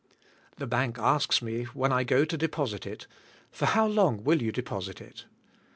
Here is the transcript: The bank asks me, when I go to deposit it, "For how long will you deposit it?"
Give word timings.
The 0.57 0.65
bank 0.65 0.97
asks 0.97 1.43
me, 1.43 1.65
when 1.65 1.93
I 1.93 2.03
go 2.03 2.25
to 2.25 2.35
deposit 2.35 2.87
it, 2.87 3.05
"For 3.51 3.67
how 3.67 3.85
long 3.85 4.23
will 4.23 4.41
you 4.41 4.51
deposit 4.51 4.99
it?" 4.99 5.25